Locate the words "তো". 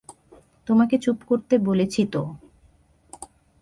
2.05-2.21